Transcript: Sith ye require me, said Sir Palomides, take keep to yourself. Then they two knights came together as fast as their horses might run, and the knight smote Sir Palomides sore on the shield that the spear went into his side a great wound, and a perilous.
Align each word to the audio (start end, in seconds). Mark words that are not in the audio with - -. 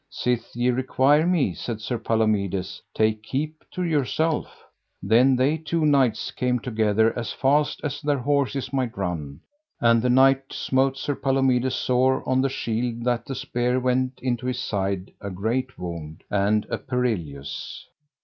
Sith 0.09 0.55
ye 0.55 0.71
require 0.71 1.27
me, 1.27 1.53
said 1.53 1.79
Sir 1.79 1.99
Palomides, 1.99 2.81
take 2.91 3.21
keep 3.21 3.63
to 3.69 3.83
yourself. 3.83 4.63
Then 5.03 5.35
they 5.35 5.57
two 5.59 5.85
knights 5.85 6.31
came 6.31 6.57
together 6.57 7.13
as 7.15 7.31
fast 7.31 7.79
as 7.83 8.01
their 8.01 8.17
horses 8.17 8.73
might 8.73 8.97
run, 8.97 9.41
and 9.79 10.01
the 10.01 10.09
knight 10.09 10.53
smote 10.53 10.97
Sir 10.97 11.13
Palomides 11.13 11.75
sore 11.75 12.27
on 12.27 12.41
the 12.41 12.49
shield 12.49 13.03
that 13.03 13.27
the 13.27 13.35
spear 13.35 13.79
went 13.79 14.17
into 14.23 14.47
his 14.47 14.57
side 14.57 15.11
a 15.21 15.29
great 15.29 15.77
wound, 15.77 16.23
and 16.31 16.65
a 16.71 16.79
perilous. 16.79 17.85